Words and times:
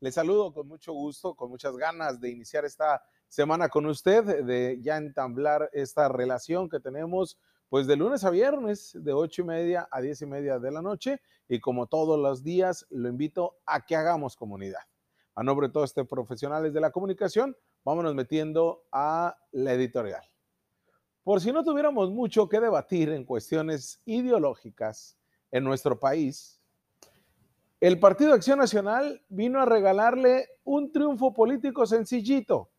Les 0.00 0.14
saludo 0.14 0.52
con 0.52 0.68
mucho 0.68 0.92
gusto, 0.92 1.34
con 1.34 1.50
muchas 1.50 1.76
ganas 1.76 2.20
de 2.20 2.30
iniciar 2.30 2.64
esta 2.64 3.02
semana 3.26 3.68
con 3.68 3.84
usted, 3.86 4.44
de 4.44 4.78
ya 4.80 4.96
entablar 4.96 5.68
esta 5.72 6.08
relación 6.08 6.68
que 6.68 6.78
tenemos 6.78 7.36
pues 7.68 7.88
de 7.88 7.96
lunes 7.96 8.22
a 8.22 8.30
viernes, 8.30 8.92
de 8.94 9.12
ocho 9.12 9.42
y 9.42 9.44
media 9.46 9.88
a 9.90 10.00
diez 10.00 10.22
y 10.22 10.26
media 10.26 10.60
de 10.60 10.70
la 10.70 10.82
noche. 10.82 11.20
Y 11.48 11.58
como 11.58 11.88
todos 11.88 12.16
los 12.18 12.44
días, 12.44 12.86
lo 12.90 13.08
invito 13.08 13.56
a 13.66 13.84
que 13.84 13.96
hagamos 13.96 14.36
comunidad. 14.36 14.82
A 15.34 15.42
nombre 15.42 15.66
de 15.66 15.72
todos 15.72 15.90
estos 15.90 16.06
profesionales 16.06 16.72
de 16.72 16.80
la 16.80 16.92
comunicación, 16.92 17.56
vámonos 17.84 18.14
metiendo 18.14 18.84
a 18.92 19.36
la 19.50 19.72
editorial. 19.72 20.22
Por 21.24 21.40
si 21.40 21.52
no 21.52 21.64
tuviéramos 21.64 22.10
mucho 22.10 22.48
que 22.48 22.60
debatir 22.60 23.10
en 23.10 23.24
cuestiones 23.24 24.00
ideológicas 24.04 25.18
en 25.50 25.64
nuestro 25.64 25.98
país, 25.98 26.57
el 27.80 28.00
Partido 28.00 28.32
Acción 28.32 28.58
Nacional 28.58 29.22
vino 29.28 29.60
a 29.60 29.64
regalarle 29.64 30.48
un 30.64 30.90
triunfo 30.90 31.32
político 31.32 31.86
sencillito. 31.86 32.70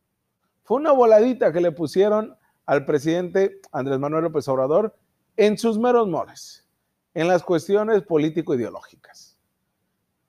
Fue 0.63 0.77
una 0.77 0.91
voladita 0.91 1.53
que 1.53 1.61
le 1.61 1.71
pusieron 1.71 2.37
al 2.65 2.85
presidente 2.85 3.61
Andrés 3.71 3.97
Manuel 3.97 4.25
López 4.25 4.47
Obrador 4.47 4.95
en 5.38 5.57
sus 5.57 5.79
meros 5.79 6.07
mores, 6.07 6.67
en 7.13 7.27
las 7.27 7.43
cuestiones 7.43 8.03
político-ideológicas. 8.03 9.39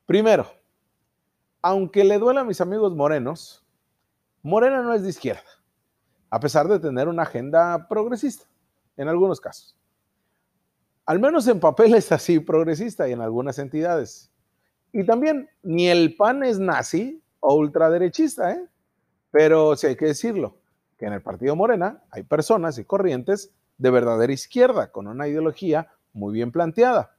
Primero, 0.07 0.47
aunque 1.63 2.05
le 2.05 2.19
duela 2.19 2.43
a 2.43 2.45
mis 2.45 2.61
amigos 2.61 2.95
morenos, 2.95 3.67
Morena 4.43 4.83
no 4.83 4.95
es 4.95 5.03
de 5.03 5.11
izquierda, 5.11 5.43
a 6.31 6.41
pesar 6.41 6.69
de 6.69 6.79
tener 6.79 7.09
una 7.09 7.25
agenda 7.25 7.89
progresista, 7.89 8.47
en 8.97 9.09
algunos 9.09 9.41
casos. 9.41 9.77
Al 11.05 11.19
menos 11.19 11.47
en 11.49 11.59
papel 11.59 11.95
es 11.95 12.13
así 12.13 12.39
progresista 12.39 13.09
y 13.09 13.13
en 13.13 13.21
algunas 13.21 13.59
entidades. 13.59 14.31
Y 14.93 15.05
también 15.05 15.49
ni 15.63 15.89
el 15.89 16.17
PAN 16.17 16.43
es 16.43 16.59
nazi 16.59 17.23
o 17.41 17.55
ultraderechista, 17.55 18.53
¿eh? 18.53 18.65
pero 19.31 19.77
sí 19.77 19.87
hay 19.87 19.97
que 19.97 20.07
decirlo, 20.07 20.57
que 20.99 21.07
en 21.07 21.13
el 21.13 21.23
partido 21.23 21.55
Morena 21.57 22.03
hay 22.11 22.23
personas 22.23 22.79
y 22.79 22.85
corrientes 22.85 23.53
de 23.79 23.91
verdadera 23.91 24.33
izquierda, 24.33 24.91
con 24.91 25.07
una 25.07 25.29
ideología 25.29 25.89
muy 26.13 26.35
bien 26.35 26.53
planteada. 26.53 27.17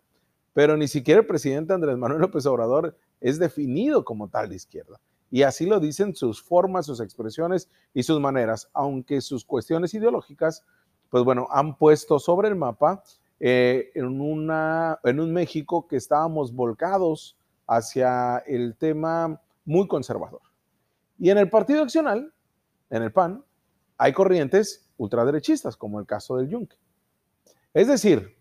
Pero 0.53 0.75
ni 0.75 0.87
siquiera 0.87 1.21
el 1.21 1.27
presidente 1.27 1.73
Andrés 1.73 1.97
Manuel 1.97 2.21
López 2.21 2.45
Obrador 2.45 2.97
es 3.21 3.39
definido 3.39 4.03
como 4.03 4.27
tal 4.27 4.49
de 4.49 4.55
izquierda. 4.55 4.99
Y 5.31 5.43
así 5.43 5.65
lo 5.65 5.79
dicen 5.79 6.13
sus 6.13 6.43
formas, 6.43 6.85
sus 6.85 6.99
expresiones 6.99 7.69
y 7.93 8.03
sus 8.03 8.19
maneras, 8.19 8.69
aunque 8.73 9.21
sus 9.21 9.45
cuestiones 9.45 9.93
ideológicas, 9.93 10.65
pues 11.09 11.23
bueno, 11.23 11.47
han 11.51 11.77
puesto 11.77 12.19
sobre 12.19 12.49
el 12.49 12.55
mapa 12.55 13.01
eh, 13.39 13.91
en, 13.95 14.19
una, 14.19 14.99
en 15.03 15.21
un 15.21 15.31
México 15.31 15.87
que 15.87 15.95
estábamos 15.95 16.53
volcados 16.53 17.37
hacia 17.71 18.39
el 18.39 18.75
tema 18.75 19.41
muy 19.63 19.87
conservador. 19.87 20.41
Y 21.17 21.29
en 21.29 21.37
el 21.37 21.49
Partido 21.49 21.83
Accional, 21.83 22.33
en 22.89 23.01
el 23.01 23.13
PAN, 23.13 23.45
hay 23.97 24.11
corrientes 24.11 24.89
ultraderechistas, 24.97 25.77
como 25.77 25.97
el 25.97 26.05
caso 26.05 26.35
del 26.35 26.49
Yunque. 26.49 26.75
Es 27.73 27.87
decir, 27.87 28.37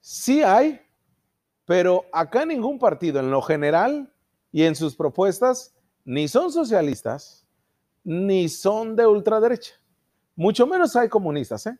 sí 0.00 0.42
hay, 0.42 0.80
pero 1.66 2.06
acá 2.12 2.46
ningún 2.46 2.78
partido 2.78 3.20
en 3.20 3.30
lo 3.30 3.42
general 3.42 4.10
y 4.50 4.62
en 4.62 4.74
sus 4.74 4.96
propuestas 4.96 5.74
ni 6.06 6.26
son 6.26 6.50
socialistas, 6.50 7.46
ni 8.02 8.48
son 8.48 8.96
de 8.96 9.06
ultraderecha. 9.06 9.74
Mucho 10.34 10.66
menos 10.66 10.96
hay 10.96 11.10
comunistas, 11.10 11.66
¿eh? 11.66 11.78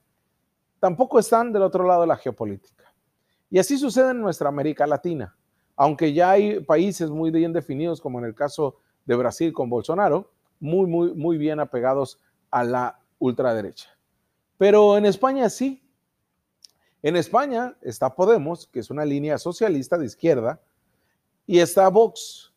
Tampoco 0.79 1.19
están 1.19 1.55
del 1.55 1.63
otro 1.63 1.87
lado 1.87 2.03
de 2.03 2.09
la 2.09 2.17
geopolítica. 2.17 2.93
Y 3.49 3.59
así 3.59 3.79
sucede 3.79 4.11
en 4.11 4.21
nuestra 4.21 4.51
América 4.51 4.87
Latina. 4.87 5.35
Aunque 5.81 6.13
ya 6.13 6.33
hay 6.33 6.61
países 6.61 7.09
muy 7.09 7.31
bien 7.31 7.55
definidos, 7.55 8.03
como 8.03 8.19
en 8.19 8.27
el 8.27 8.35
caso 8.35 8.77
de 9.07 9.17
Brasil 9.17 9.51
con 9.55 9.71
Bolsonaro, 9.71 10.31
muy, 10.61 10.87
muy, 10.87 11.15
muy 11.15 11.39
bien 11.39 11.59
apegados 11.59 12.21
a 12.51 12.65
la 12.65 13.01
ultraderecha. 13.19 13.89
Pero 14.59 14.99
en 14.99 15.07
España 15.07 15.49
sí. 15.49 15.83
En 17.01 17.17
España 17.17 17.79
está 17.81 18.15
Podemos, 18.15 18.67
que 18.67 18.81
es 18.81 18.91
una 18.91 19.07
línea 19.07 19.39
socialista 19.39 19.97
de 19.97 20.05
izquierda, 20.05 20.61
y 21.47 21.61
está 21.61 21.89
Vox, 21.89 22.53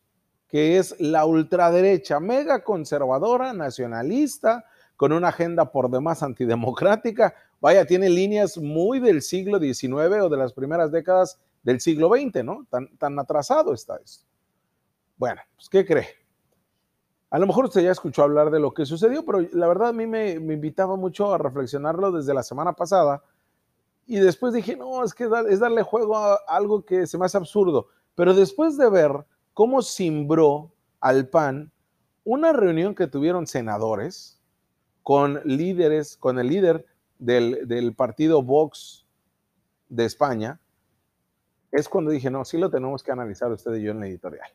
que 0.46 0.76
es 0.76 0.94
la 1.00 1.24
ultraderecha, 1.24 2.20
mega 2.20 2.62
conservadora, 2.62 3.54
nacionalista, 3.54 4.66
con 4.96 5.14
una 5.14 5.28
agenda 5.28 5.72
por 5.72 5.90
demás 5.90 6.22
antidemocrática. 6.22 7.34
Vaya, 7.58 7.86
tiene 7.86 8.10
líneas 8.10 8.58
muy 8.58 9.00
del 9.00 9.22
siglo 9.22 9.58
XIX 9.58 9.94
o 9.94 10.28
de 10.28 10.36
las 10.36 10.52
primeras 10.52 10.92
décadas 10.92 11.38
del 11.64 11.80
siglo 11.80 12.10
XX, 12.10 12.44
¿no? 12.44 12.66
Tan, 12.70 12.96
tan 12.96 13.18
atrasado 13.18 13.74
está 13.74 13.96
esto. 13.96 14.24
Bueno, 15.16 15.40
pues, 15.56 15.68
¿qué 15.68 15.84
cree? 15.84 16.24
A 17.30 17.38
lo 17.40 17.48
mejor 17.48 17.64
usted 17.64 17.82
ya 17.82 17.90
escuchó 17.90 18.22
hablar 18.22 18.52
de 18.52 18.60
lo 18.60 18.72
que 18.72 18.86
sucedió, 18.86 19.24
pero 19.24 19.40
la 19.52 19.66
verdad 19.66 19.88
a 19.88 19.92
mí 19.92 20.06
me, 20.06 20.34
invitaba 20.34 20.94
mucho 20.94 21.34
a 21.34 21.38
reflexionarlo 21.38 22.12
desde 22.12 22.32
la 22.32 22.44
semana 22.44 22.74
pasada. 22.74 23.24
Y 24.06 24.20
después 24.20 24.54
dije, 24.54 24.76
no, 24.76 25.02
es 25.02 25.14
que 25.14 25.28
es 25.48 25.58
darle 25.58 25.82
juego 25.82 26.16
a 26.16 26.38
algo 26.46 26.84
que 26.84 27.08
se 27.08 27.18
me 27.18 27.24
hace 27.24 27.36
absurdo. 27.36 27.88
Pero 28.14 28.34
después 28.34 28.76
de 28.76 28.88
ver 28.88 29.10
cómo 29.52 29.82
cimbró 29.82 30.70
al 31.00 31.28
PAN 31.28 31.72
una 32.22 32.52
reunión 32.52 32.94
que 32.94 33.08
tuvieron 33.08 33.48
senadores 33.48 34.40
con 35.02 35.40
líderes, 35.44 36.16
con 36.16 36.38
el 36.38 36.46
líder 36.46 36.86
del, 37.18 37.66
del 37.66 37.96
partido 37.96 38.44
Vox 38.44 39.06
de 39.88 40.04
España, 40.04 40.60
es 41.74 41.88
cuando 41.88 42.12
dije, 42.12 42.30
no, 42.30 42.44
sí 42.44 42.56
lo 42.56 42.70
tenemos 42.70 43.02
que 43.02 43.10
analizar 43.10 43.50
usted 43.50 43.74
y 43.74 43.82
yo 43.82 43.90
en 43.90 43.98
la 43.98 44.06
editorial. 44.06 44.48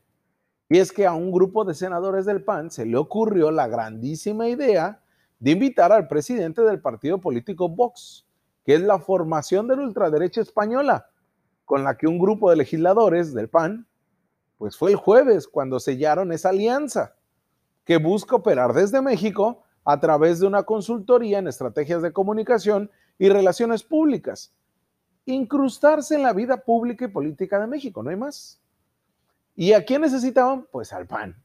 Y 0.69 0.78
es 0.78 0.94
que 0.94 1.06
a 1.06 1.13
un 1.13 1.31
grupo 1.31 1.66
de 1.66 1.74
senadores 1.74 2.25
del 2.25 2.44
PAN 2.46 2.72
se 2.72 2.85
le 2.85 2.96
ocurrió 2.96 3.52
la 3.52 3.68
grandísima 3.68 4.47
idea 4.47 5.02
de 5.38 5.52
invitar 5.52 5.91
al 5.91 6.08
presidente 6.08 6.62
del 6.62 6.79
partido 6.79 7.19
político 7.19 7.68
Vox, 7.68 8.25
que 8.63 8.75
es 8.75 8.81
la 8.81 9.00
formación 9.00 9.68
de 9.68 9.75
la 9.75 9.84
ultraderecha 9.84 10.40
española, 10.40 11.09
con 11.66 11.84
la 11.84 11.97
que 11.97 12.08
un 12.08 12.19
grupo 12.19 12.50
de 12.50 12.56
legisladores 12.56 13.34
del 13.34 13.50
PAN, 13.50 13.85
pues 14.58 14.78
fue 14.78 14.91
el 14.91 14.96
jueves 14.96 15.46
cuando 15.46 15.81
sellaron 15.81 16.31
esa 16.31 16.50
alianza, 16.50 17.16
que 17.84 17.97
busca 17.97 18.38
operar 18.38 18.72
desde 18.72 19.02
México 19.02 19.63
a 19.84 20.00
través 20.00 20.40
de 20.40 20.47
una 20.47 20.63
consultoría 20.63 21.40
en 21.40 21.50
estrategias 21.50 22.02
de 22.02 22.13
comunicación 22.13 22.90
y 23.18 23.28
relaciones 23.28 23.84
públicas, 23.84 24.53
incrustarse 25.34 26.16
en 26.16 26.23
la 26.23 26.34
vida 26.34 26.57
pública 26.57 27.06
y 27.06 27.09
política 27.09 27.59
de 27.59 27.67
México, 27.67 28.03
no 28.03 28.09
hay 28.09 28.16
más. 28.16 28.59
¿Y 29.56 29.73
a 29.73 29.84
quién 29.84 30.01
necesitaban? 30.01 30.66
Pues 30.72 30.94
al 30.94 31.06
PAN. 31.06 31.35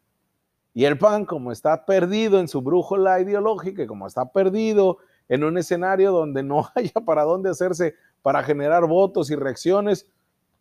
Y 0.72 0.84
el 0.84 0.98
PAN, 0.98 1.24
como 1.24 1.52
está 1.52 1.84
perdido 1.84 2.40
en 2.40 2.48
su 2.48 2.60
brújula 2.62 3.20
ideológica 3.20 3.82
y 3.82 3.86
como 3.86 4.06
está 4.06 4.30
perdido 4.32 4.98
en 5.28 5.44
un 5.44 5.56
escenario 5.58 6.12
donde 6.12 6.42
no 6.42 6.68
haya 6.74 7.00
para 7.04 7.22
dónde 7.22 7.50
hacerse 7.50 7.94
para 8.22 8.42
generar 8.42 8.86
votos 8.86 9.30
y 9.30 9.36
reacciones, 9.36 10.06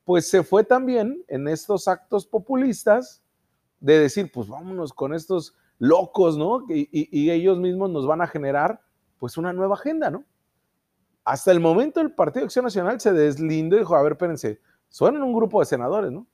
pues 0.06 0.28
se 0.28 0.44
fue 0.44 0.64
también 0.64 1.24
en 1.28 1.48
estos 1.48 1.88
actos 1.88 2.26
populistas 2.26 3.24
de 3.80 4.00
decir, 4.00 4.32
pues 4.32 4.48
vámonos 4.48 4.94
con 4.94 5.14
estos 5.14 5.56
locos, 5.80 6.38
¿no? 6.38 6.66
Y, 6.70 6.88
y, 6.92 7.32
ellos 7.32 7.58
mismos 7.58 7.90
nos 7.90 8.06
van 8.06 8.22
a 8.22 8.28
generar 8.28 8.82
pues 9.18 9.38
una 9.38 9.54
nueva 9.54 9.76
agenda, 9.76 10.10
¿no? 10.10 10.24
Hasta 11.26 11.52
el 11.52 11.60
momento 11.60 12.02
el 12.02 12.14
Partido 12.14 12.46
Acción 12.46 12.66
Nacional 12.66 13.00
se 13.00 13.14
deslindó 13.14 13.78
y 13.78 13.80
dijo, 13.80 13.96
a 13.96 14.02
ver, 14.02 14.14
espérense, 14.14 14.60
son 14.90 15.22
un 15.22 15.34
grupo 15.34 15.60
de 15.60 15.66
senadores, 15.66 16.12
¿no? 16.12 16.28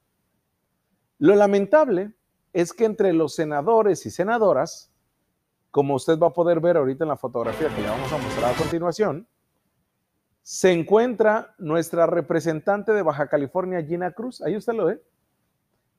Lo 1.20 1.36
lamentable 1.36 2.14
es 2.54 2.74
que 2.74 2.86
entre 2.86 3.14
los 3.14 3.36
senadores 3.36 4.06
y 4.06 4.10
senadoras, 4.10 4.92
como 5.70 5.96
usted 5.96 6.18
va 6.18 6.28
a 6.28 6.34
poder 6.34 6.60
ver 6.60 6.78
ahorita 6.78 7.04
en 7.04 7.10
la 7.10 7.18
fotografía 7.18 7.70
que 7.70 7.82
le 7.82 7.90
vamos 7.90 8.12
a 8.12 8.18
mostrar 8.18 8.54
a 8.54 8.58
continuación, 8.58 9.28
se 10.42 10.72
encuentra 10.72 11.54
nuestra 11.60 12.08
representante 12.08 12.92
de 12.92 13.04
Baja 13.04 13.28
California, 13.28 13.84
Gina 13.84 14.12
Cruz. 14.12 14.42
Ahí 14.42 14.56
usted 14.56 14.74
lo 14.74 14.86
ve. 14.86 15.04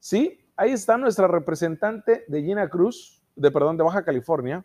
Sí, 0.01 0.41
ahí 0.57 0.73
está 0.73 0.99
nuestra 0.99 1.29
representante 1.29 2.25
de 2.27 2.43
Gina 2.43 2.69
Cruz, 2.69 3.23
de 3.37 3.51
perdón, 3.53 3.77
de 3.77 3.85
Baja 3.85 4.03
California, 4.03 4.65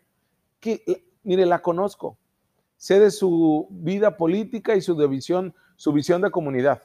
que 0.58 0.82
mire, 1.22 1.46
la 1.46 1.62
conozco. 1.62 2.18
Sé 2.76 3.10
su 3.10 3.68
vida 3.70 4.16
política 4.16 4.74
y 4.76 4.80
su 4.80 4.96
visión, 5.08 5.54
su 5.76 5.92
visión 5.92 6.20
de 6.22 6.30
comunidad. 6.30 6.82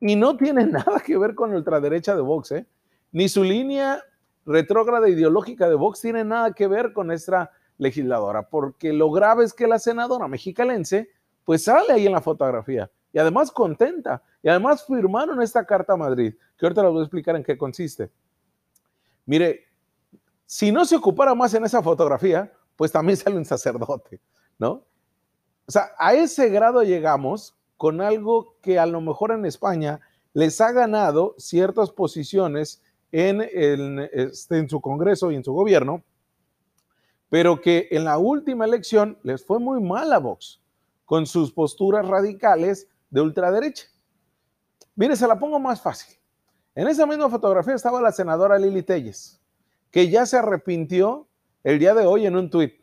Y 0.00 0.16
no 0.16 0.36
tiene 0.36 0.66
nada 0.66 1.00
que 1.04 1.16
ver 1.16 1.34
con 1.34 1.50
la 1.50 1.56
ultraderecha 1.56 2.14
de 2.14 2.22
Vox, 2.22 2.52
¿eh? 2.52 2.66
ni 3.12 3.28
su 3.28 3.42
línea 3.42 4.02
retrógrada 4.44 5.08
ideológica 5.08 5.68
de 5.68 5.74
Vox 5.74 6.00
tiene 6.00 6.24
nada 6.24 6.52
que 6.52 6.66
ver 6.66 6.92
con 6.92 7.08
nuestra 7.08 7.50
legisladora, 7.76 8.48
porque 8.48 8.92
lo 8.92 9.10
grave 9.10 9.44
es 9.44 9.52
que 9.52 9.66
la 9.66 9.78
senadora 9.78 10.26
mexicalense 10.26 11.10
pues 11.44 11.64
sale 11.64 11.92
ahí 11.92 12.06
en 12.06 12.12
la 12.12 12.20
fotografía 12.20 12.90
y 13.12 13.18
además 13.18 13.50
contenta 13.50 14.22
y 14.42 14.48
además 14.48 14.84
firmaron 14.84 15.40
esta 15.40 15.64
carta 15.64 15.94
a 15.94 15.96
Madrid, 15.96 16.34
que 16.56 16.66
ahorita 16.66 16.82
les 16.82 16.92
voy 16.92 17.00
a 17.00 17.04
explicar 17.04 17.36
en 17.36 17.44
qué 17.44 17.56
consiste. 17.56 18.10
Mire, 19.26 19.66
si 20.44 20.72
no 20.72 20.84
se 20.84 20.96
ocupara 20.96 21.34
más 21.34 21.54
en 21.54 21.64
esa 21.64 21.82
fotografía, 21.82 22.52
pues 22.76 22.90
también 22.92 23.16
sale 23.18 23.36
un 23.36 23.44
sacerdote, 23.44 24.20
¿no? 24.58 24.84
O 25.68 25.70
sea, 25.70 25.90
a 25.98 26.14
ese 26.14 26.48
grado 26.48 26.82
llegamos 26.82 27.54
con 27.76 28.00
algo 28.00 28.56
que 28.62 28.78
a 28.78 28.86
lo 28.86 29.02
mejor 29.02 29.32
en 29.32 29.44
España 29.44 30.00
les 30.32 30.60
ha 30.62 30.72
ganado 30.72 31.34
ciertas 31.36 31.90
posiciones 31.90 32.82
en, 33.12 33.42
este, 34.12 34.58
en 34.58 34.68
su 34.70 34.80
Congreso 34.80 35.30
y 35.30 35.36
en 35.36 35.44
su 35.44 35.52
gobierno, 35.52 36.02
pero 37.28 37.60
que 37.60 37.88
en 37.90 38.04
la 38.04 38.16
última 38.16 38.64
elección 38.64 39.18
les 39.22 39.44
fue 39.44 39.58
muy 39.58 39.82
mal 39.82 40.10
a 40.14 40.18
Vox 40.18 40.60
con 41.04 41.26
sus 41.26 41.52
posturas 41.52 42.06
radicales 42.06 42.88
de 43.10 43.20
ultraderecha. 43.20 43.88
Mire, 44.96 45.16
se 45.16 45.28
la 45.28 45.38
pongo 45.38 45.60
más 45.60 45.82
fácil. 45.82 46.18
En 46.74 46.88
esa 46.88 47.06
misma 47.06 47.28
fotografía 47.28 47.74
estaba 47.74 48.00
la 48.00 48.12
senadora 48.12 48.58
Lili 48.58 48.82
Telles, 48.82 49.38
que 49.90 50.08
ya 50.08 50.24
se 50.24 50.38
arrepintió 50.38 51.28
el 51.62 51.78
día 51.78 51.92
de 51.92 52.06
hoy 52.06 52.24
en 52.24 52.36
un 52.36 52.48
tuit. 52.48 52.77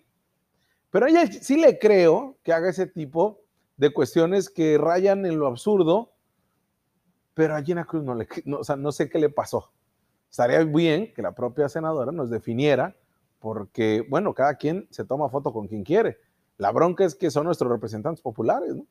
Pero 0.95 1.07
ella 1.07 1.27
sí 1.27 1.57
le 1.57 1.77
creo 1.77 2.37
que 2.41 2.53
haga 2.53 2.69
ese 2.69 2.87
tipo 2.87 3.41
de 3.75 3.93
cuestiones 3.93 4.49
que 4.49 4.77
rayan 4.77 5.25
en 5.25 5.37
lo 5.37 5.47
absurdo, 5.47 6.13
pero 7.33 7.53
a 7.53 7.61
Gina 7.61 7.83
Cruz 7.83 8.01
no 8.05 8.15
le, 8.15 8.29
no, 8.45 8.59
o 8.59 8.63
sea, 8.63 8.77
no 8.77 8.93
sé 8.93 9.09
qué 9.09 9.19
le 9.19 9.27
pasó. 9.27 9.73
Estaría 10.31 10.63
bien 10.63 11.13
que 11.13 11.21
la 11.21 11.35
propia 11.35 11.67
senadora 11.67 12.13
nos 12.13 12.29
definiera, 12.29 12.95
porque, 13.39 14.07
bueno, 14.09 14.33
cada 14.33 14.55
quien 14.55 14.87
se 14.89 15.03
toma 15.03 15.27
foto 15.27 15.51
con 15.51 15.67
quien 15.67 15.83
quiere. 15.83 16.17
La 16.55 16.71
bronca 16.71 17.03
es 17.03 17.13
que 17.13 17.29
son 17.29 17.43
nuestros 17.43 17.69
representantes 17.69 18.21
populares, 18.21 18.73
¿no? 18.73 18.87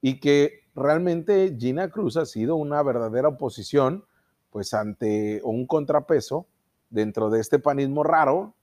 Y 0.00 0.20
que 0.20 0.60
realmente 0.76 1.56
Gina 1.58 1.90
Cruz 1.90 2.16
ha 2.16 2.24
sido 2.24 2.54
una 2.54 2.80
verdadera 2.84 3.26
oposición, 3.26 4.04
pues 4.50 4.72
ante 4.74 5.40
un 5.42 5.66
contrapeso 5.66 6.46
dentro 6.88 7.30
de 7.30 7.40
este 7.40 7.58
panismo 7.58 8.04
raro 8.04 8.54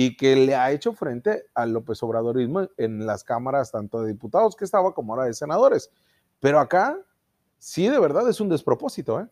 y 0.00 0.16
que 0.16 0.36
le 0.36 0.54
ha 0.54 0.70
hecho 0.70 0.92
frente 0.92 1.46
al 1.56 1.72
López 1.72 2.00
Obradorismo 2.04 2.68
en 2.76 3.04
las 3.04 3.24
cámaras 3.24 3.72
tanto 3.72 4.00
de 4.00 4.12
diputados 4.12 4.54
que 4.54 4.64
estaba 4.64 4.94
como 4.94 5.12
ahora 5.12 5.26
de 5.26 5.34
senadores. 5.34 5.90
Pero 6.38 6.60
acá 6.60 6.96
sí 7.58 7.88
de 7.88 7.98
verdad 7.98 8.28
es 8.28 8.40
un 8.40 8.48
despropósito. 8.48 9.18
¿eh? 9.18 9.26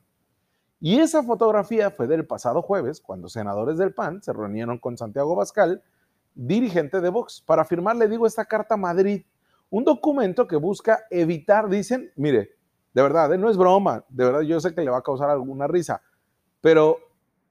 Y 0.81 0.99
esa 0.99 1.23
fotografía 1.23 1.93
fue 1.93 2.09
del 2.09 2.27
pasado 2.27 2.63
jueves, 2.63 3.01
cuando 3.01 3.29
senadores 3.29 3.79
del 3.79 3.95
PAN 3.95 4.21
se 4.25 4.33
reunieron 4.33 4.79
con 4.79 4.99
Santiago 4.99 5.37
Bascal, 5.37 5.85
dirigente 6.35 7.01
de 7.01 7.11
Vox, 7.11 7.41
para 7.47 7.65
firmar, 7.65 7.95
le 7.95 8.09
digo, 8.09 8.27
esta 8.27 8.45
carta 8.45 8.75
a 8.75 8.77
Madrid, 8.77 9.25
un 9.71 9.85
documento 9.85 10.49
que 10.49 10.57
busca 10.57 11.05
evitar, 11.11 11.69
dicen, 11.69 12.11
mire, 12.17 12.57
de 12.93 13.03
verdad, 13.03 13.33
¿eh? 13.33 13.39
no 13.39 13.49
es 13.49 13.57
broma, 13.57 14.05
de 14.09 14.25
verdad 14.25 14.41
yo 14.41 14.59
sé 14.59 14.75
que 14.75 14.81
le 14.81 14.91
va 14.91 14.99
a 14.99 15.03
causar 15.03 15.31
alguna 15.31 15.69
risa, 15.69 16.03
pero 16.61 16.99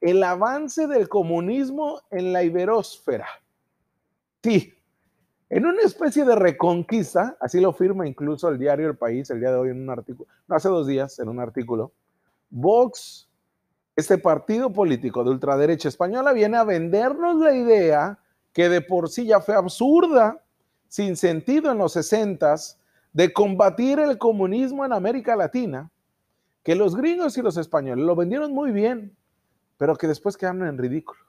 el 0.02 0.24
avance 0.24 0.88
del 0.88 1.10
comunismo 1.10 2.02
en 2.12 2.34
la 2.34 2.44
iberósfera. 2.44 3.28
Sí, 4.44 4.74
en 5.50 5.66
una 5.66 5.82
especie 5.82 6.26
de 6.26 6.36
reconquista, 6.36 7.38
así 7.40 7.60
lo 7.60 7.72
firma 7.74 8.08
incluso 8.08 8.50
el 8.50 8.58
diario 8.58 8.88
El 8.88 8.98
País 8.98 9.30
el 9.30 9.40
día 9.40 9.52
de 9.52 9.58
hoy 9.58 9.70
en 9.70 9.82
un 9.82 9.90
artículo, 9.90 10.30
no 10.48 10.56
hace 10.56 10.70
dos 10.70 10.88
días 10.88 11.20
en 11.20 11.30
un 11.30 11.40
artículo, 11.40 11.92
Vox, 12.50 13.30
este 13.96 14.18
partido 14.18 14.72
político 14.74 15.24
de 15.24 15.32
ultraderecha 15.32 15.90
española, 15.90 16.34
viene 16.34 16.58
a 16.58 16.64
vendernos 16.64 17.38
la 17.38 17.56
idea 17.56 18.20
que 18.54 18.70
de 18.70 18.82
por 18.82 19.10
sí 19.10 19.26
ya 19.26 19.40
fue 19.40 19.56
absurda, 19.56 20.42
sin 20.88 21.16
sentido 21.16 21.72
en 21.72 21.78
los 21.78 21.94
sesentas, 21.94 22.80
de 23.14 23.32
combatir 23.32 24.00
el 24.00 24.18
comunismo 24.18 24.86
en 24.86 24.94
América 24.94 25.36
Latina, 25.36 25.90
que 26.64 26.76
los 26.76 26.96
gringos 26.96 27.38
y 27.38 27.42
los 27.42 27.58
españoles 27.58 28.06
lo 28.06 28.16
vendieron 28.16 28.54
muy 28.54 28.72
bien, 28.72 29.16
pero 29.78 29.96
que 29.96 30.08
después 30.08 30.38
quedaron 30.38 30.68
en 30.68 30.78
ridículo. 30.78 31.20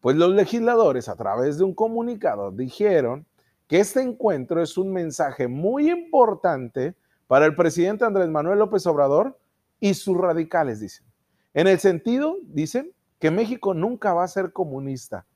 Pues 0.00 0.16
los 0.16 0.30
legisladores, 0.30 1.08
a 1.08 1.16
través 1.16 1.58
de 1.58 1.64
un 1.64 1.74
comunicado, 1.74 2.50
dijeron 2.50 3.26
que 3.66 3.80
este 3.80 4.00
encuentro 4.00 4.62
es 4.62 4.78
un 4.78 4.92
mensaje 4.92 5.48
muy 5.48 5.90
importante 5.90 6.94
para 7.26 7.46
el 7.46 7.54
presidente 7.54 8.04
Andrés 8.04 8.28
Manuel 8.28 8.58
López 8.58 8.86
Obrador 8.86 9.38
y 9.80 9.94
sus 9.94 10.16
radicales, 10.16 10.80
dicen. 10.80 11.04
En 11.54 11.66
el 11.66 11.78
sentido, 11.80 12.36
dicen, 12.42 12.92
que 13.18 13.30
México 13.30 13.74
nunca 13.74 14.12
va 14.14 14.24
a 14.24 14.28
ser 14.28 14.52
comunista. 14.52 15.26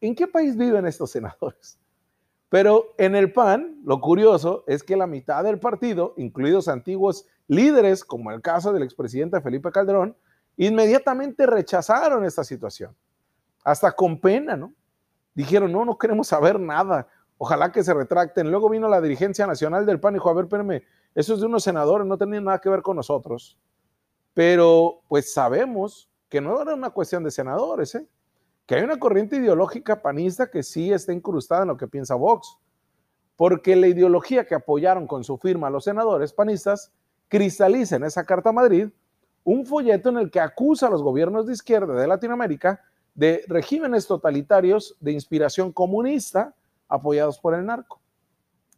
¿En 0.00 0.14
qué 0.14 0.26
país 0.26 0.56
viven 0.56 0.86
estos 0.86 1.10
senadores? 1.10 1.78
Pero 2.50 2.94
en 2.98 3.16
el 3.16 3.32
PAN, 3.32 3.80
lo 3.84 4.00
curioso 4.00 4.64
es 4.66 4.82
que 4.82 4.96
la 4.96 5.06
mitad 5.06 5.42
del 5.42 5.58
partido, 5.58 6.14
incluidos 6.16 6.68
antiguos 6.68 7.26
líderes, 7.48 8.04
como 8.04 8.30
el 8.30 8.42
caso 8.42 8.72
del 8.72 8.82
expresidente 8.82 9.40
Felipe 9.40 9.72
Calderón, 9.72 10.16
inmediatamente 10.56 11.46
rechazaron 11.46 12.24
esta 12.24 12.44
situación, 12.44 12.94
hasta 13.64 13.92
con 13.92 14.20
pena, 14.20 14.56
¿no? 14.56 14.72
Dijeron, 15.34 15.72
no, 15.72 15.84
no 15.84 15.98
queremos 15.98 16.28
saber 16.28 16.60
nada, 16.60 17.08
ojalá 17.38 17.72
que 17.72 17.82
se 17.82 17.92
retracten. 17.92 18.50
Luego 18.50 18.68
vino 18.68 18.88
la 18.88 19.00
dirigencia 19.00 19.46
nacional 19.46 19.84
del 19.84 20.00
PAN 20.00 20.14
y 20.14 20.16
dijo, 20.16 20.30
a 20.30 20.34
ver, 20.34 20.44
espérame, 20.44 20.82
eso 21.14 21.34
es 21.34 21.40
de 21.40 21.46
unos 21.46 21.64
senadores, 21.64 22.06
no 22.06 22.16
tenía 22.16 22.40
nada 22.40 22.60
que 22.60 22.68
ver 22.68 22.82
con 22.82 22.96
nosotros. 22.96 23.58
Pero 24.32 25.02
pues 25.08 25.32
sabemos 25.32 26.10
que 26.28 26.40
no 26.40 26.60
era 26.60 26.74
una 26.74 26.90
cuestión 26.90 27.22
de 27.24 27.30
senadores, 27.30 27.94
¿eh? 27.94 28.08
que 28.66 28.76
hay 28.76 28.82
una 28.82 28.98
corriente 28.98 29.36
ideológica 29.36 30.02
panista 30.02 30.50
que 30.50 30.62
sí 30.62 30.92
está 30.92 31.12
incrustada 31.12 31.62
en 31.62 31.68
lo 31.68 31.76
que 31.76 31.86
piensa 31.86 32.14
Vox, 32.14 32.58
porque 33.36 33.76
la 33.76 33.86
ideología 33.86 34.46
que 34.46 34.54
apoyaron 34.54 35.06
con 35.06 35.22
su 35.24 35.36
firma 35.38 35.70
los 35.70 35.84
senadores 35.84 36.32
panistas 36.32 36.92
cristaliza 37.28 37.96
en 37.96 38.04
esa 38.04 38.24
Carta 38.24 38.52
Madrid 38.52 38.88
un 39.44 39.66
folleto 39.66 40.08
en 40.08 40.18
el 40.18 40.30
que 40.30 40.40
acusa 40.40 40.86
a 40.86 40.90
los 40.90 41.02
gobiernos 41.02 41.46
de 41.46 41.52
izquierda 41.52 41.94
de 41.94 42.08
Latinoamérica 42.08 42.82
de 43.14 43.44
regímenes 43.46 44.06
totalitarios 44.06 44.96
de 45.00 45.12
inspiración 45.12 45.72
comunista 45.72 46.54
apoyados 46.88 47.38
por 47.38 47.54
el 47.54 47.64
narco. 47.64 48.00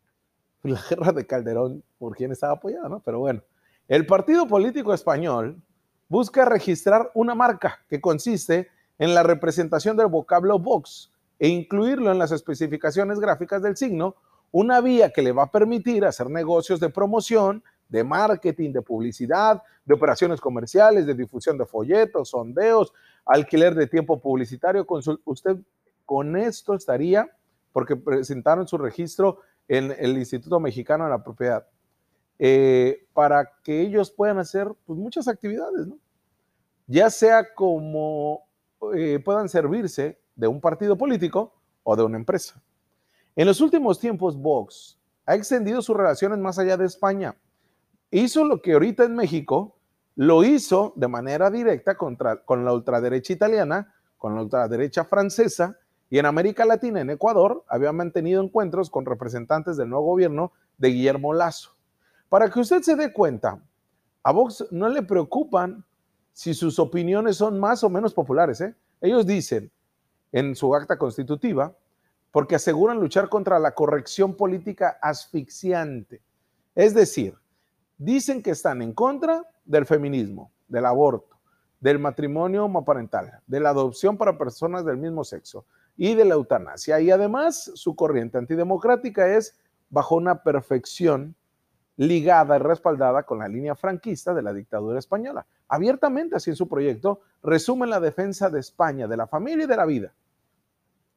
La 0.62 0.80
guerra 0.88 1.12
de 1.12 1.26
Calderón, 1.26 1.82
por 1.98 2.16
quién 2.16 2.32
estaba 2.32 2.54
apoyada, 2.54 2.88
¿no? 2.88 3.00
Pero 3.00 3.20
bueno, 3.20 3.42
el 3.88 4.04
partido 4.04 4.46
político 4.46 4.92
español 4.92 5.62
busca 6.08 6.44
registrar 6.44 7.10
una 7.14 7.34
marca 7.34 7.84
que 7.88 8.00
consiste 8.00 8.68
en 8.98 9.14
la 9.14 9.22
representación 9.22 9.96
del 9.96 10.08
vocablo 10.08 10.58
Vox 10.58 11.12
e 11.38 11.48
incluirlo 11.48 12.10
en 12.10 12.18
las 12.18 12.32
especificaciones 12.32 13.20
gráficas 13.20 13.62
del 13.62 13.76
signo, 13.76 14.16
una 14.50 14.80
vía 14.80 15.10
que 15.10 15.22
le 15.22 15.32
va 15.32 15.44
a 15.44 15.50
permitir 15.50 16.04
hacer 16.04 16.30
negocios 16.30 16.80
de 16.80 16.88
promoción 16.88 17.62
de 17.88 18.04
marketing, 18.04 18.72
de 18.72 18.82
publicidad, 18.82 19.62
de 19.84 19.94
operaciones 19.94 20.40
comerciales, 20.40 21.06
de 21.06 21.14
difusión 21.14 21.56
de 21.56 21.66
folletos, 21.66 22.30
sondeos, 22.30 22.92
alquiler 23.24 23.74
de 23.74 23.86
tiempo 23.86 24.20
publicitario. 24.20 24.86
Usted 25.24 25.56
con 26.04 26.36
esto 26.36 26.74
estaría, 26.74 27.30
porque 27.72 27.96
presentaron 27.96 28.66
su 28.66 28.78
registro 28.78 29.40
en 29.68 29.94
el 29.98 30.16
Instituto 30.16 30.60
Mexicano 30.60 31.04
de 31.04 31.10
la 31.10 31.22
Propiedad, 31.22 31.66
eh, 32.38 33.06
para 33.12 33.50
que 33.62 33.80
ellos 33.80 34.10
puedan 34.10 34.38
hacer 34.38 34.68
pues, 34.86 34.98
muchas 34.98 35.28
actividades, 35.28 35.88
ya 36.86 37.10
sea 37.10 37.54
como 37.54 38.46
eh, 38.94 39.20
puedan 39.24 39.48
servirse 39.48 40.18
de 40.36 40.46
un 40.46 40.60
partido 40.60 40.96
político 40.96 41.54
o 41.82 41.96
de 41.96 42.04
una 42.04 42.18
empresa. 42.18 42.62
En 43.34 43.46
los 43.46 43.60
últimos 43.60 43.98
tiempos, 43.98 44.36
Vox 44.36 44.98
ha 45.24 45.34
extendido 45.34 45.82
sus 45.82 45.96
relaciones 45.96 46.38
más 46.38 46.58
allá 46.58 46.76
de 46.76 46.86
España 46.86 47.34
hizo 48.20 48.44
lo 48.44 48.62
que 48.62 48.74
ahorita 48.74 49.04
en 49.04 49.14
México 49.14 49.76
lo 50.14 50.44
hizo 50.44 50.92
de 50.96 51.08
manera 51.08 51.50
directa 51.50 51.96
contra, 51.96 52.42
con 52.44 52.64
la 52.64 52.72
ultraderecha 52.72 53.32
italiana, 53.32 53.94
con 54.16 54.34
la 54.34 54.42
ultraderecha 54.42 55.04
francesa, 55.04 55.78
y 56.08 56.18
en 56.18 56.26
América 56.26 56.64
Latina, 56.64 57.00
en 57.00 57.10
Ecuador, 57.10 57.64
había 57.68 57.92
mantenido 57.92 58.42
encuentros 58.42 58.90
con 58.90 59.04
representantes 59.04 59.76
del 59.76 59.90
nuevo 59.90 60.06
gobierno 60.06 60.52
de 60.78 60.88
Guillermo 60.88 61.34
Lazo. 61.34 61.72
Para 62.28 62.48
que 62.48 62.60
usted 62.60 62.82
se 62.82 62.96
dé 62.96 63.12
cuenta, 63.12 63.60
a 64.22 64.32
Vox 64.32 64.66
no 64.70 64.88
le 64.88 65.02
preocupan 65.02 65.84
si 66.32 66.54
sus 66.54 66.78
opiniones 66.78 67.36
son 67.36 67.58
más 67.58 67.82
o 67.82 67.90
menos 67.90 68.14
populares. 68.14 68.60
¿eh? 68.60 68.74
Ellos 69.00 69.26
dicen 69.26 69.70
en 70.32 70.54
su 70.54 70.74
acta 70.74 70.98
constitutiva, 70.98 71.74
porque 72.30 72.56
aseguran 72.56 73.00
luchar 73.00 73.28
contra 73.28 73.58
la 73.58 73.74
corrección 73.74 74.34
política 74.34 74.98
asfixiante. 75.00 76.20
Es 76.74 76.94
decir, 76.94 77.34
dicen 77.98 78.42
que 78.42 78.50
están 78.50 78.82
en 78.82 78.92
contra 78.92 79.44
del 79.64 79.86
feminismo, 79.86 80.52
del 80.68 80.86
aborto, 80.86 81.36
del 81.80 81.98
matrimonio 81.98 82.64
homoparental, 82.64 83.40
de 83.46 83.60
la 83.60 83.70
adopción 83.70 84.16
para 84.16 84.38
personas 84.38 84.84
del 84.84 84.96
mismo 84.96 85.24
sexo 85.24 85.66
y 85.96 86.14
de 86.14 86.24
la 86.24 86.34
eutanasia. 86.34 87.00
Y 87.00 87.10
además 87.10 87.70
su 87.74 87.96
corriente 87.96 88.38
antidemocrática 88.38 89.28
es 89.36 89.58
bajo 89.88 90.16
una 90.16 90.42
perfección 90.42 91.34
ligada 91.96 92.56
y 92.56 92.58
respaldada 92.58 93.22
con 93.22 93.38
la 93.38 93.48
línea 93.48 93.74
franquista 93.74 94.34
de 94.34 94.42
la 94.42 94.52
dictadura 94.52 94.98
española. 94.98 95.46
Abiertamente, 95.68 96.36
así 96.36 96.50
en 96.50 96.56
su 96.56 96.68
proyecto, 96.68 97.20
resumen 97.42 97.90
la 97.90 98.00
defensa 98.00 98.50
de 98.50 98.60
España, 98.60 99.08
de 99.08 99.16
la 99.16 99.26
familia 99.26 99.64
y 99.64 99.68
de 99.68 99.76
la 99.76 99.86
vida. 99.86 100.12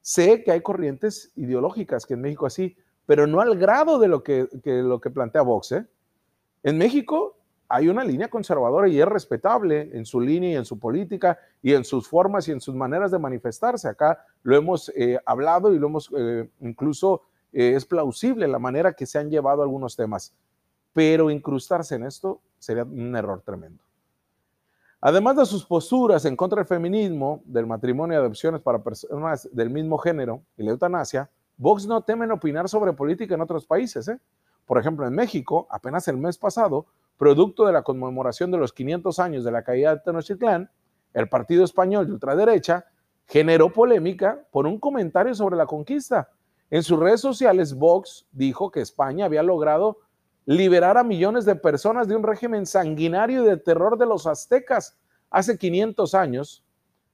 Sé 0.02 0.44
que 0.44 0.52
hay 0.52 0.62
corrientes 0.62 1.32
ideológicas 1.36 2.06
que 2.06 2.14
en 2.14 2.22
México 2.22 2.46
así, 2.46 2.78
pero 3.06 3.28
no 3.28 3.42
al 3.42 3.58
grado 3.58 4.00
de 4.00 4.08
lo 4.08 4.24
que, 4.24 4.48
lo 4.64 5.02
que 5.02 5.10
plantea 5.10 5.42
Vox. 5.42 5.74
¿eh? 5.74 5.86
En 6.64 6.78
México 6.78 7.38
hay 7.68 7.88
una 7.88 8.04
línea 8.04 8.30
conservadora 8.30 8.88
y 8.88 9.00
es 9.00 9.08
respetable 9.08 9.92
en 9.94 10.06
su 10.06 10.20
línea 10.20 10.52
y 10.52 10.56
en 10.56 10.66
su 10.66 10.80
política 10.80 11.38
y 11.62 11.74
en 11.74 11.86
sus 11.86 12.08
formas 12.08 12.48
y 12.48 12.52
en 12.52 12.60
sus 12.60 12.74
maneras 12.74 13.12
de 13.12 13.20
manifestarse. 13.20 13.88
Acá 13.88 14.26
lo 14.42 14.56
hemos 14.56 14.90
eh, 14.96 15.20
hablado 15.26 15.74
y 15.74 15.80
lo 15.80 15.88
hemos 15.88 16.12
eh, 16.18 16.50
incluso 16.62 17.22
eh, 17.54 17.74
es 17.76 17.86
plausible 17.86 18.48
la 18.48 18.60
manera 18.60 18.94
que 18.94 19.06
se 19.06 19.20
han 19.20 19.30
llevado 19.30 19.62
algunos 19.62 19.96
temas, 19.96 20.34
pero 20.94 21.30
incrustarse 21.30 21.96
en 21.96 22.06
esto 22.06 22.42
sería 22.58 22.84
un 22.84 23.16
error 23.16 23.42
tremendo. 23.42 23.84
Además 25.02 25.38
de 25.38 25.46
sus 25.46 25.66
posturas 25.66 26.26
en 26.26 26.36
contra 26.36 26.58
del 26.58 26.68
feminismo, 26.68 27.42
del 27.46 27.66
matrimonio 27.66 28.18
y 28.18 28.20
adopciones 28.20 28.62
para 28.62 28.84
personas 28.84 29.48
del 29.54 29.70
mismo 29.70 29.98
género 29.98 30.42
y 30.58 30.64
la 30.64 30.72
eutanasia, 30.72 31.30
Vox 31.56 31.86
no 31.86 32.02
temen 32.02 32.32
opinar 32.32 32.68
sobre 32.68 32.94
política 32.94 33.36
en 33.36 33.42
otros 33.42 33.66
países. 33.66 34.08
¿eh? 34.08 34.20
Por 34.70 34.78
ejemplo, 34.78 35.08
en 35.08 35.16
México, 35.16 35.66
apenas 35.72 36.08
el 36.10 36.18
mes 36.18 36.38
pasado, 36.38 36.86
producto 37.18 37.66
de 37.66 37.74
la 37.74 37.82
conmemoración 37.82 38.52
de 38.52 38.60
los 38.60 38.72
500 38.72 39.18
años 39.18 39.44
de 39.44 39.52
la 39.52 39.64
caída 39.64 39.96
de 39.96 40.02
Tenochtitlán, 40.02 40.70
el 41.12 41.28
partido 41.28 41.64
español 41.64 42.06
de 42.06 42.14
ultraderecha 42.14 42.86
generó 43.26 43.74
polémica 43.74 44.40
por 44.52 44.68
un 44.68 44.80
comentario 44.80 45.34
sobre 45.34 45.56
la 45.56 45.66
conquista. 45.66 46.30
En 46.70 46.84
sus 46.84 47.00
redes 47.00 47.20
sociales, 47.20 47.74
Vox 47.74 48.28
dijo 48.32 48.70
que 48.70 48.82
España 48.82 49.26
había 49.26 49.42
logrado 49.42 50.02
liberar 50.46 51.00
a 51.00 51.04
millones 51.04 51.46
de 51.46 51.56
personas 51.56 52.08
de 52.08 52.16
un 52.16 52.22
régimen 52.22 52.68
sanguinario 52.68 53.44
y 53.44 53.48
de 53.48 53.58
terror 53.58 53.98
de 53.98 54.06
los 54.06 54.28
aztecas 54.28 54.96
hace 55.32 55.58
500 55.58 56.14
años, 56.14 56.64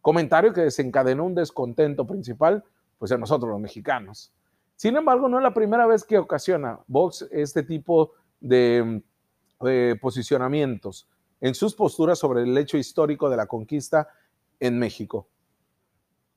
comentario 0.02 0.52
que 0.52 0.60
desencadenó 0.60 1.24
un 1.24 1.36
descontento 1.36 2.06
principal, 2.06 2.66
pues 3.00 3.12
en 3.12 3.22
nosotros 3.22 3.50
los 3.50 3.62
mexicanos. 3.62 4.35
Sin 4.76 4.98
embargo, 4.98 5.30
no 5.30 5.38
es 5.38 5.44
la 5.44 5.54
primera 5.54 5.86
vez 5.86 6.04
que 6.04 6.18
ocasiona 6.18 6.80
Vox 6.88 7.28
este 7.32 7.64
tipo 7.64 8.12
de, 8.42 9.02
posicionamientos 10.02 11.08
en 11.40 11.56
sus 11.56 11.74
posturas 11.74 12.20
sobre 12.20 12.44
el 12.44 12.58
hecho 12.58 12.78
histórico 12.78 13.30
de 13.30 13.38
la 13.38 13.48
conquista 13.48 14.10
en 14.60 14.78
México. 14.78 15.28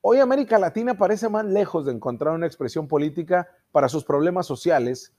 Hoy 0.01 0.19
América 0.19 0.57
Latina 0.57 0.97
parece 0.97 1.27
más 1.27 1.45
lejos 1.45 1.85
de 1.85 1.91
encontrar 1.91 2.33
una 2.33 2.47
expresión 2.47 2.87
política 2.87 3.49
para 3.71 3.89
sus 3.89 4.05
problemas 4.05 4.45
sociales 4.47 5.13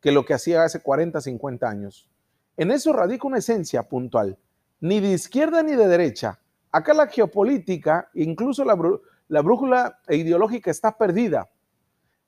que 0.00 0.12
lo 0.12 0.24
que 0.24 0.34
hacía 0.34 0.64
hace 0.64 0.80
40, 0.80 1.20
50 1.20 1.68
años. 1.68 2.08
En 2.56 2.70
eso 2.70 2.92
radica 2.92 3.26
una 3.26 3.38
esencia 3.38 3.82
puntual, 3.82 4.38
ni 4.80 5.00
de 5.00 5.12
izquierda 5.12 5.62
ni 5.62 5.72
de 5.76 5.86
derecha. 5.86 6.40
Acá 6.72 6.94
la 6.94 7.08
geopolítica, 7.08 8.08
incluso 8.14 8.64
la 8.64 9.42
brújula 9.42 9.98
ideológica 10.08 10.70
está 10.70 10.96
perdida. 10.96 11.50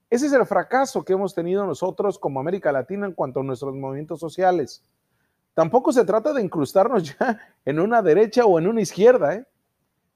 Ese 0.08 0.26
es 0.26 0.32
el 0.32 0.46
fracaso 0.46 1.04
que 1.04 1.14
hemos 1.14 1.34
tenido 1.34 1.66
nosotros 1.66 2.18
como 2.18 2.38
América 2.38 2.70
Latina 2.70 3.06
en 3.06 3.12
cuanto 3.12 3.40
a 3.40 3.42
nuestros 3.42 3.74
movimientos 3.74 4.20
sociales. 4.20 4.84
Tampoco 5.52 5.90
se 5.92 6.04
trata 6.04 6.32
de 6.32 6.42
incrustarnos 6.42 7.02
ya 7.18 7.40
en 7.64 7.80
una 7.80 8.02
derecha 8.02 8.44
o 8.44 8.58
en 8.58 8.68
una 8.68 8.82
izquierda, 8.82 9.34
¿eh? 9.34 9.46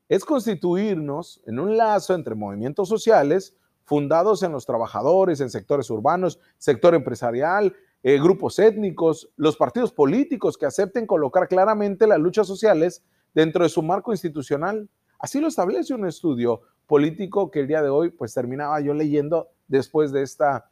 es 0.09 0.25
constituirnos 0.25 1.41
en 1.47 1.59
un 1.59 1.77
lazo 1.77 2.15
entre 2.15 2.35
movimientos 2.35 2.89
sociales 2.89 3.57
fundados 3.85 4.45
en 4.45 4.53
los 4.53 4.67
trabajadores, 4.67 5.41
en 5.41 5.51
sectores 5.51 5.91
urbanos, 5.91 6.39
sector 6.59 6.95
empresarial, 6.95 7.75
eh, 8.05 8.21
grupos 8.21 8.59
étnicos, 8.61 9.31
los 9.37 9.57
partidos 9.57 9.93
políticos 9.93 10.57
que 10.57 10.67
acepten 10.67 11.07
colocar 11.07 11.49
claramente 11.49 12.07
las 12.07 12.21
luchas 12.21 12.47
sociales 12.47 13.03
dentro 13.35 13.65
de 13.65 13.69
su 13.69 13.83
marco 13.83 14.13
institucional. 14.13 14.89
Así 15.19 15.41
lo 15.41 15.49
establece 15.49 15.95
un 15.95 16.07
estudio 16.07 16.61
político 16.87 17.51
que 17.51 17.61
el 17.61 17.67
día 17.67 17.83
de 17.83 17.89
hoy 17.89 18.11
pues 18.11 18.33
terminaba 18.33 18.81
yo 18.81 18.95
leyendo 18.95 19.49
después 19.71 20.13
de 20.13 20.23
esta 20.23 20.71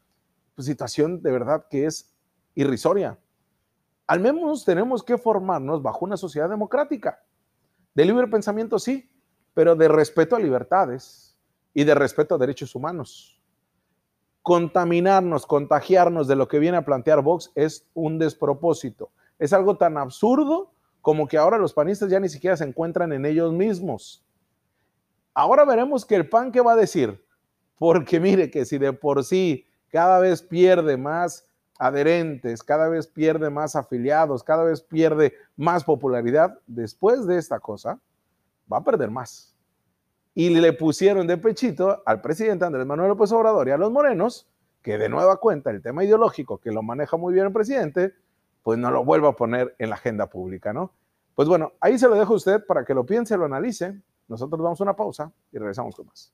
pues, 0.55 0.67
situación 0.67 1.23
de 1.23 1.33
verdad 1.33 1.67
que 1.71 1.87
es 1.87 2.14
irrisoria. 2.55 3.19
Al 4.07 4.21
menos 4.21 4.64
tenemos 4.64 5.02
que 5.02 5.17
formarnos 5.17 5.83
bajo 5.83 6.05
una 6.05 6.17
sociedad 6.17 6.50
democrática. 6.50 7.23
De 7.95 8.05
libre 8.05 8.26
pensamiento 8.26 8.78
sí, 8.78 9.11
pero 9.55 9.75
de 9.75 9.88
respeto 9.88 10.37
a 10.37 10.40
libertades, 10.40 11.28
y 11.78 11.85
de 11.85 11.95
respeto 11.95 12.35
a 12.35 12.38
derechos 12.38 12.75
humanos. 12.75 13.40
Contaminarnos, 14.43 15.47
contagiarnos 15.47 16.26
de 16.26 16.35
lo 16.35 16.49
que 16.49 16.59
viene 16.59 16.76
a 16.76 16.85
plantear 16.85 17.23
Vox 17.23 17.52
es 17.55 17.87
un 17.95 18.19
despropósito. 18.19 19.12
Es 19.38 19.52
algo 19.52 19.76
tan 19.76 19.97
absurdo 19.97 20.73
como 21.00 21.28
que 21.28 21.38
ahora 21.38 21.57
los 21.57 21.73
panistas 21.73 22.11
ya 22.11 22.19
ni 22.19 22.28
siquiera 22.28 22.57
se 22.57 22.64
encuentran 22.64 23.12
en 23.12 23.25
ellos 23.25 23.52
mismos. 23.52 24.25
Ahora 25.35 25.64
veremos 25.64 26.05
que 26.05 26.17
el 26.17 26.28
PAN 26.28 26.50
qué 26.50 26.61
va 26.61 26.73
a 26.73 26.76
decir, 26.76 27.25
porque 27.78 28.20
mire 28.20 28.50
que 28.50 28.64
si 28.64 28.78
de 28.78 28.92
por 28.92 29.25
sí 29.25 29.66
cada 29.90 30.18
vez 30.20 30.42
pierde 30.42 30.97
más 30.97 31.47
adherentes, 31.78 32.62
cada 32.62 32.88
vez 32.88 33.06
pierde 33.06 33.50
más 33.50 33.76
afiliados, 33.76 34.42
cada 34.42 34.64
vez 34.64 34.82
pierde 34.82 35.35
más 35.56 35.85
popularidad, 35.85 36.58
después 36.66 37.26
de 37.26 37.38
esta 37.38 37.61
cosa, 37.61 38.00
va 38.70 38.78
a 38.78 38.85
perder 38.85 39.11
más 39.11 39.54
y 40.38 40.50
le 40.50 40.73
pusieron 40.73 41.26
de 41.26 41.37
pechito 41.37 42.00
al 42.06 42.20
presidente 42.20 42.64
Andrés 42.64 42.87
Manuel 42.87 43.08
López 43.08 43.32
Obrador 43.32 43.66
y 43.66 43.73
a 43.73 43.76
los 43.76 43.90
morenos, 43.90 44.49
que 44.82 44.97
de 44.97 45.08
nueva 45.08 45.38
cuenta 45.38 45.73
el 45.73 45.82
tema 45.82 46.04
ideológico, 46.04 46.58
que 46.58 46.70
lo 46.70 46.80
maneja 46.80 47.16
muy 47.16 47.35
bien 47.35 47.47
el 47.47 47.52
presidente, 47.52 48.14
pues 48.62 48.78
no 48.78 48.92
lo 48.92 49.04
vuelva 49.04 49.30
a 49.30 49.32
poner 49.32 49.75
en 49.80 49.90
la 49.90 49.97
agenda 49.97 50.28
pública, 50.28 50.73
¿no? 50.73 50.92
Pues 51.35 51.49
bueno, 51.49 51.73
ahí 51.80 51.99
se 51.99 52.06
lo 52.06 52.14
dejo 52.14 52.35
a 52.35 52.37
usted 52.37 52.64
para 52.64 52.85
que 52.85 52.94
lo 52.94 53.04
piense, 53.04 53.37
lo 53.37 53.47
analice. 53.47 54.00
Nosotros 54.28 54.62
damos 54.62 54.80
una 54.80 54.94
pausa 54.94 55.32
y 55.50 55.58
regresamos 55.58 55.97
con 55.97 56.06
más. 56.06 56.32